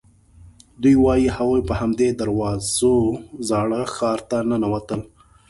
[0.81, 2.95] دوی وایي هغوی په همدې دروازو
[3.49, 5.01] زاړه ښار ته ننوتل.